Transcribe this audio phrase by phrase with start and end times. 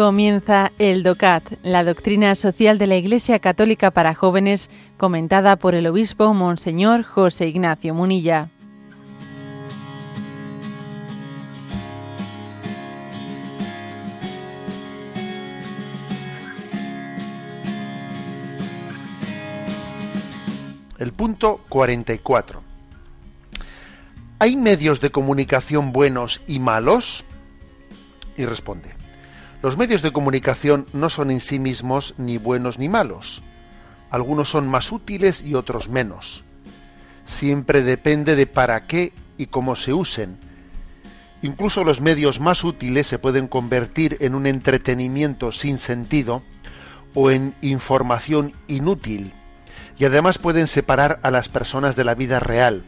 [0.00, 5.86] Comienza el DOCAT, la doctrina social de la Iglesia Católica para jóvenes, comentada por el
[5.86, 8.48] obispo Monseñor José Ignacio Munilla.
[20.96, 22.62] El punto 44.
[24.38, 27.22] ¿Hay medios de comunicación buenos y malos?
[28.38, 28.99] Y responde,
[29.62, 33.42] los medios de comunicación no son en sí mismos ni buenos ni malos.
[34.10, 36.44] Algunos son más útiles y otros menos.
[37.26, 40.38] Siempre depende de para qué y cómo se usen.
[41.42, 46.42] Incluso los medios más útiles se pueden convertir en un entretenimiento sin sentido
[47.14, 49.32] o en información inútil
[49.98, 52.82] y además pueden separar a las personas de la vida real.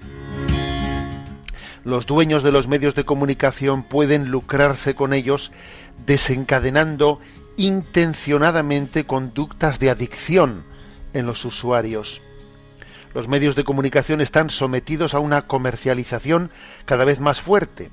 [1.84, 5.50] Los dueños de los medios de comunicación pueden lucrarse con ellos
[6.06, 7.20] desencadenando
[7.56, 10.64] intencionadamente conductas de adicción
[11.12, 12.20] en los usuarios.
[13.14, 16.50] Los medios de comunicación están sometidos a una comercialización
[16.86, 17.90] cada vez más fuerte.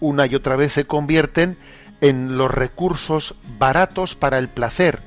[0.00, 1.56] Una y otra vez se convierten
[2.00, 5.00] en los recursos baratos para el placer,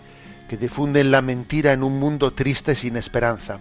[0.47, 3.59] que difunden la mentira en un mundo triste sin esperanza.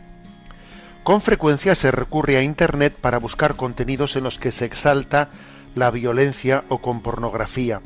[1.03, 5.31] Con frecuencia se recurre a Internet para buscar contenidos en los que se exalta
[5.75, 7.81] la violencia o con pornografía.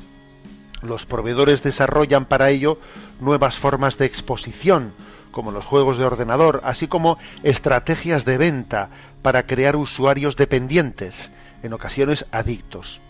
[0.83, 2.77] Los proveedores desarrollan para ello
[3.21, 4.93] nuevas formas de exposición,
[5.31, 8.91] como los juegos de ordenador, así como estrategias de venta
[9.23, 11.31] para crear usuarios dependientes,
[11.63, 13.01] en ocasiones adictos.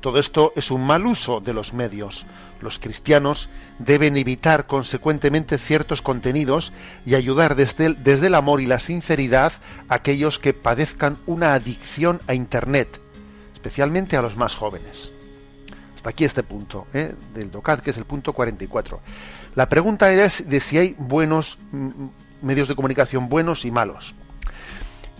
[0.00, 2.26] Todo esto es un mal uso de los medios.
[2.60, 6.72] Los cristianos deben evitar consecuentemente ciertos contenidos
[7.04, 9.52] y ayudar desde el, desde el amor y la sinceridad
[9.88, 13.00] a aquellos que padezcan una adicción a Internet,
[13.54, 15.13] especialmente a los más jóvenes.
[16.04, 17.14] Hasta aquí este punto ¿eh?
[17.32, 19.00] del DOCAD, que es el punto 44.
[19.54, 22.08] La pregunta es de si hay buenos mm,
[22.42, 24.14] medios de comunicación buenos y malos.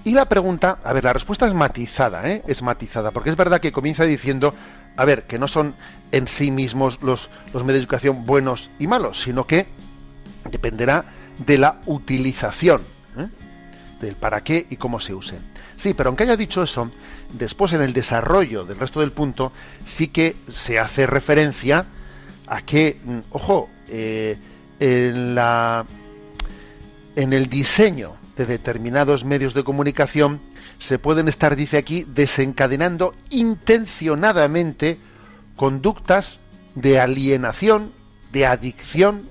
[0.04, 2.42] Y la pregunta, a ver, la respuesta es matizada, ¿eh?
[2.46, 4.54] es matizada, porque es verdad que comienza diciendo,
[4.94, 5.74] a ver, que no son
[6.12, 9.66] en sí mismos los, los medios de educación buenos y malos, sino que
[10.50, 11.06] dependerá
[11.38, 12.82] de la utilización,
[13.16, 13.26] ¿eh?
[14.02, 15.53] del para qué y cómo se usen.
[15.84, 16.90] Sí, pero aunque haya dicho eso,
[17.30, 19.52] después en el desarrollo del resto del punto
[19.84, 21.84] sí que se hace referencia
[22.46, 24.34] a que, mm, ojo, eh,
[24.80, 25.84] en la
[27.16, 30.40] en el diseño de determinados medios de comunicación
[30.78, 34.96] se pueden estar, dice aquí, desencadenando intencionadamente
[35.54, 36.38] conductas
[36.74, 37.92] de alienación,
[38.32, 39.28] de adicción.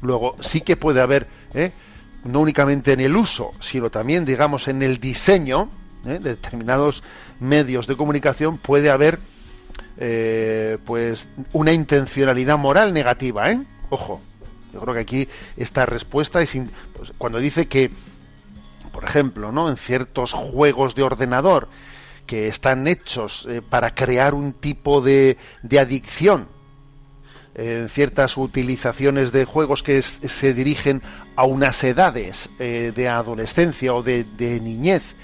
[0.00, 1.72] Luego sí que puede haber, ¿eh?
[2.22, 5.68] no únicamente en el uso, sino también, digamos, en el diseño
[6.06, 6.18] ¿eh?
[6.18, 7.02] de determinados
[7.40, 9.18] medios de comunicación, puede haber
[10.00, 13.60] eh, pues una intencionalidad moral negativa, ¿eh?
[13.90, 14.20] Ojo,
[14.72, 16.56] yo creo que aquí esta respuesta es
[16.94, 17.90] pues, cuando dice que
[18.92, 19.68] por ejemplo, ¿no?
[19.68, 21.68] En ciertos juegos de ordenador
[22.26, 25.36] que están hechos eh, para crear un tipo de,
[25.78, 26.48] adicción,
[27.54, 31.02] en ciertas utilizaciones de juegos que se dirigen
[31.34, 35.14] a unas edades de adolescencia o de, niñez,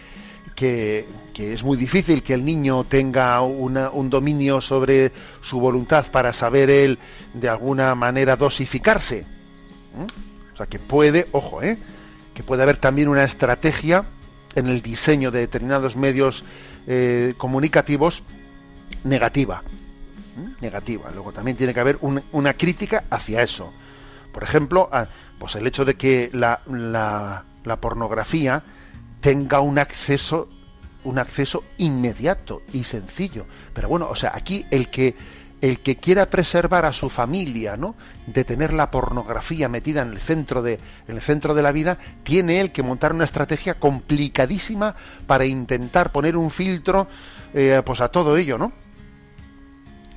[0.55, 1.07] que,
[1.37, 6.99] es muy difícil que el niño tenga un dominio sobre su voluntad para saber él
[7.35, 9.25] de alguna manera dosificarse.
[10.53, 11.79] O sea que puede, ojo, ¿eh?
[12.35, 14.05] que puede haber también una estrategia
[14.55, 16.45] en el diseño de determinados medios
[16.87, 18.23] eh, comunicativos
[19.03, 19.63] negativa.
[20.61, 21.11] Negativa.
[21.13, 23.73] Luego también tiene que haber una crítica hacia eso.
[24.33, 24.91] Por ejemplo,
[25.39, 28.63] pues el hecho de que la, la, la pornografía
[29.25, 30.49] tenga un acceso
[31.05, 33.47] un acceso inmediato y sencillo.
[33.73, 35.15] Pero bueno, o sea, aquí el que
[35.61, 37.95] el que quiera preservar a su familia, ¿no?
[38.27, 40.79] De tener la pornografía metida en el centro de,
[41.09, 44.95] en el centro de la vida, tiene él que montar una estrategia complicadísima
[45.27, 47.09] para intentar poner un filtro,
[47.55, 48.73] eh, pues a todo ello, ¿no?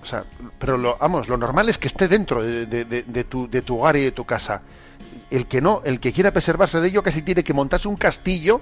[0.02, 0.26] O sea,
[0.60, 4.04] pero lo, vamos, lo normal es que esté dentro de, tu, de tu hogar y
[4.04, 4.64] de tu casa.
[5.30, 8.62] El que no, el que quiera preservarse de ello, casi tiene que montarse un castillo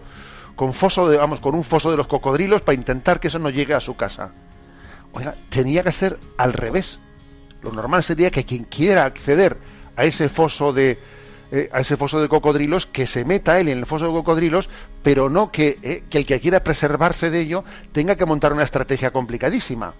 [0.55, 3.49] con foso de, vamos, con un foso de los cocodrilos para intentar que eso no
[3.49, 4.31] llegue a su casa.
[5.13, 6.99] Oiga, tenía que ser al revés.
[7.61, 9.57] Lo normal sería que quien quiera acceder
[9.95, 10.97] a ese foso de
[11.51, 14.67] eh, a ese foso de cocodrilos que se meta él en el foso de cocodrilos,
[15.03, 18.63] pero no que, eh, que el que quiera preservarse de ello tenga que montar una
[18.63, 19.93] estrategia complicadísima.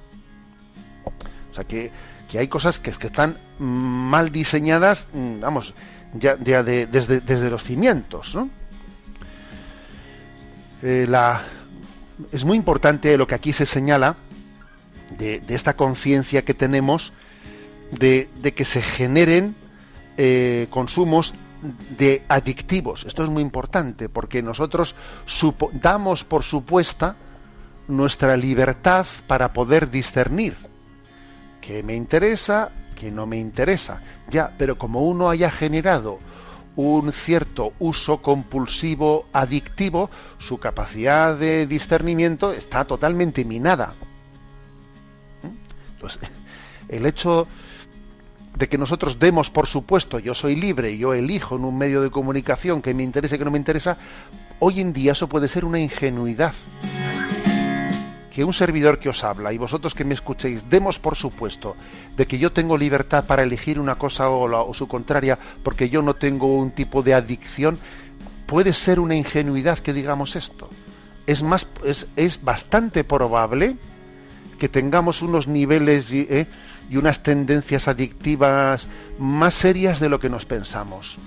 [1.52, 1.92] O sea que,
[2.30, 5.76] que hay cosas que, que están mal diseñadas, mm, vamos,
[6.14, 8.34] ya, desde, desde, los cimientos.
[8.34, 8.50] ¿no?
[10.88, 11.08] Eh,
[12.32, 14.18] es muy importante lo que aquí se señala
[15.18, 17.12] de, esta conciencia que tenemos
[17.90, 19.56] de, que se generen
[20.18, 21.34] eh, consumos
[21.98, 23.04] de adictivos.
[23.08, 24.94] Esto es muy importante porque nosotros
[25.74, 27.16] damos por supuesta
[27.88, 30.56] nuestra libertad para poder discernir
[31.62, 34.04] qué me interesa, qué no me interesa.
[34.30, 36.20] Ya, pero como uno haya generado
[36.76, 43.94] un cierto uso compulsivo adictivo, su capacidad de discernimiento está totalmente minada.
[45.44, 45.94] ¿Mm?
[45.94, 46.30] Entonces,
[46.90, 47.48] el hecho
[48.58, 52.10] de que nosotros demos por supuesto, yo soy libre, yo elijo en un medio de
[52.10, 53.98] comunicación que me interese, que no me interesa,
[54.60, 56.54] hoy en día eso puede ser una ingenuidad.
[58.36, 61.78] Que un servidor que os habla y vosotros que me escuchéis, demos por supuesto
[62.18, 66.16] de que yo tengo libertad para elegir una cosa o, su contraria porque yo no
[66.16, 67.80] tengo un tipo de adicción,
[68.46, 70.70] puede ser una ingenuidad que digamos esto.
[71.26, 73.78] Es, más, es, es bastante probable
[74.60, 76.46] que tengamos unos niveles eh,
[76.90, 78.86] y unas tendencias adictivas
[79.18, 81.18] más serias de lo que nos pensamos.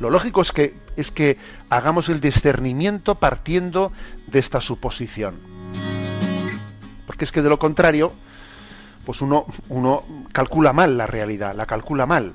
[0.00, 1.36] Lo lógico es que, es que
[1.68, 3.92] hagamos el discernimiento partiendo
[4.26, 5.38] de esta suposición.
[7.06, 8.10] Porque es que de lo contrario,
[9.04, 12.32] pues uno, uno calcula mal la realidad, la calcula mal.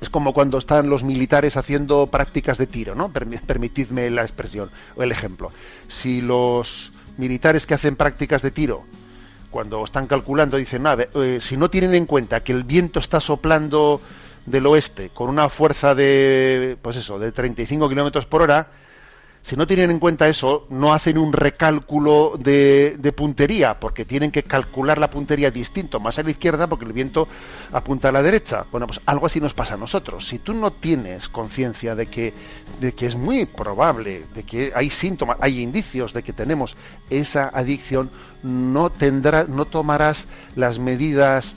[0.00, 3.12] Es como cuando están los militares haciendo prácticas de tiro, ¿no?
[3.12, 5.50] Permitidme la expresión o el ejemplo.
[5.88, 8.84] Si los militares que hacen prácticas de tiro
[9.50, 14.00] cuando están calculando, dicen, eh, si no tienen en cuenta que el viento está soplando
[14.46, 18.68] del oeste con una fuerza de, pues eso, de 35 kilómetros por hora,
[19.42, 24.42] si no tienen en cuenta eso, no hacen un recálculo de, puntería, porque tienen que
[24.42, 27.26] calcular la puntería distinto, más a la izquierda, porque el viento
[27.72, 28.66] apunta a la derecha.
[28.70, 30.28] Bueno, pues algo así nos pasa a nosotros.
[30.28, 32.34] Si tú no tienes conciencia de que,
[32.80, 36.76] de que es muy probable, de que hay síntomas, hay indicios de que tenemos
[37.08, 38.10] esa adicción,
[38.42, 40.26] no tendrás, no tomarás
[40.56, 41.54] las medidas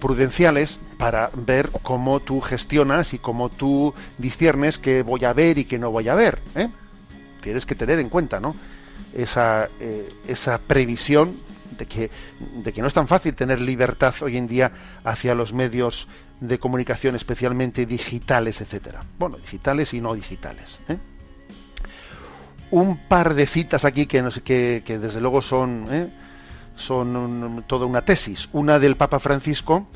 [0.00, 5.64] prudenciales para ver cómo tú gestionas y cómo tú disciernes qué voy a ver y
[5.64, 6.38] qué no voy a ver.
[6.54, 6.68] ¿eh?
[7.40, 8.54] tienes que tener en cuenta, ¿no?
[9.12, 11.36] Esa, eh, esa previsión
[11.76, 12.08] de que,
[12.62, 14.70] de que no es tan fácil tener libertad hoy en día
[15.02, 16.06] hacia los medios
[16.38, 19.00] de comunicación, especialmente digitales, etcétera.
[19.18, 20.78] Bueno, digitales y no digitales.
[20.88, 20.98] ¿eh?
[22.70, 25.84] Un par de citas aquí que, desde luego son,
[26.76, 28.48] son toda una tesis.
[28.52, 29.88] Una del Papa Francisco,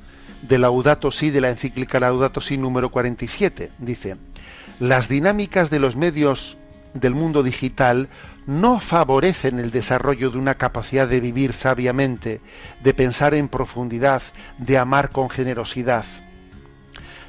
[0.42, 3.72] de Laudato Si, de la encíclica Laudato Si número 47.
[3.78, 4.16] Dice,
[4.80, 6.56] las dinámicas de los medios
[6.94, 8.08] del mundo digital
[8.46, 12.40] no favorecen el desarrollo de una capacidad de vivir sabiamente,
[12.82, 14.22] de pensar en profundidad,
[14.58, 16.04] de amar con generosidad.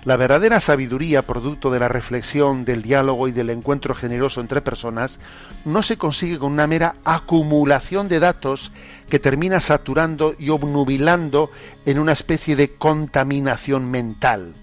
[0.05, 5.19] La verdadera sabiduría, producto de la reflexión, del diálogo y del encuentro generoso entre personas,
[5.65, 8.71] no se consigue con una mera acumulación de datos
[9.09, 11.49] que termina saturando y obnubilando
[11.85, 14.53] en una especie de contaminación mental.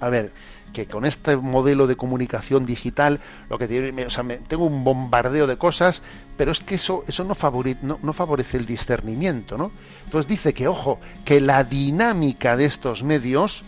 [0.00, 0.32] A ver,
[0.72, 5.46] que con este modelo de comunicación digital lo que tiene, o sea, tengo un bombardeo
[5.46, 6.02] de cosas,
[6.36, 9.70] pero es que eso eso no favorece, no, favorece el discernimiento, ¿no?
[10.04, 13.64] Entonces dice que ojo, que la dinámica de estos medios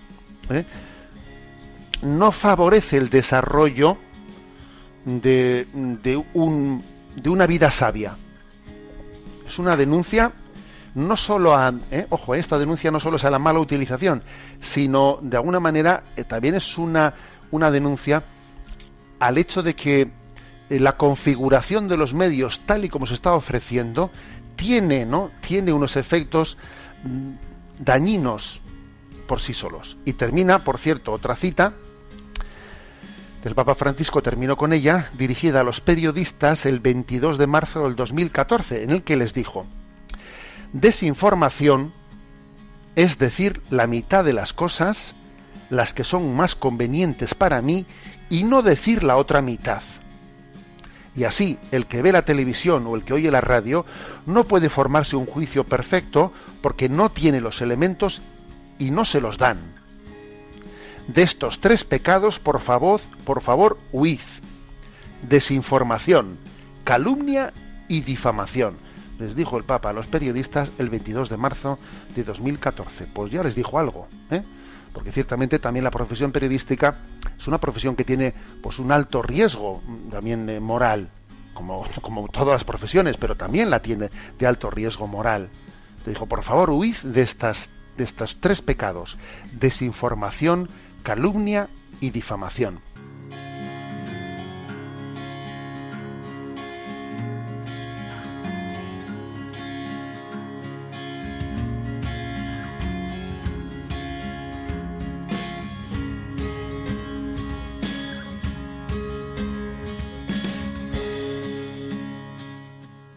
[0.50, 0.64] ¿eh?
[2.02, 3.96] no favorece el desarrollo
[5.04, 6.82] de, de, un,
[7.16, 8.16] de una vida sabia.
[9.46, 10.32] Es una denuncia
[10.94, 14.22] no solo a, eh, ojo, esta denuncia no solo es a la mala utilización,
[14.60, 17.14] sino de alguna manera eh, también es una,
[17.50, 18.22] una denuncia
[19.18, 20.08] al hecho de que
[20.70, 24.10] eh, la configuración de los medios tal y como se está ofreciendo
[24.56, 25.30] tiene, ¿no?
[25.40, 26.56] tiene unos efectos
[27.02, 28.60] mm, dañinos
[29.24, 29.96] por sí solos.
[30.04, 31.74] Y termina, por cierto, otra cita
[33.42, 37.94] del Papa Francisco terminó con ella, dirigida a los periodistas el 22 de marzo del
[37.94, 39.66] 2014, en el que les dijo:
[40.72, 41.92] Desinformación
[42.96, 45.14] es decir la mitad de las cosas,
[45.68, 47.86] las que son más convenientes para mí,
[48.30, 49.82] y no decir la otra mitad.
[51.16, 53.84] Y así, el que ve la televisión o el que oye la radio
[54.26, 58.20] no puede formarse un juicio perfecto porque no tiene los elementos
[58.78, 59.58] y no se los dan.
[61.08, 64.20] De estos tres pecados, por favor, por favor, huid.
[65.22, 66.38] Desinformación,
[66.84, 67.52] calumnia
[67.88, 68.76] y difamación
[69.18, 71.78] les dijo el Papa a los periodistas el 22 de marzo
[72.14, 73.06] de 2014.
[73.12, 74.42] Pues ya les dijo algo, ¿eh?
[74.92, 76.96] porque ciertamente también la profesión periodística
[77.38, 81.08] es una profesión que tiene pues un alto riesgo mm, también eh, moral,
[81.52, 85.48] como, como todas las profesiones, pero también la tiene de alto riesgo moral.
[86.04, 89.16] Le dijo, por favor, huid de estas, de estos tres pecados,
[89.52, 90.68] desinformación,
[91.02, 91.68] calumnia
[92.00, 92.80] y difamación.